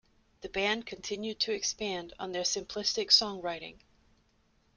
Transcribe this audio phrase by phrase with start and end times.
[0.41, 3.81] The band continued to expand on their simplistic songwriting.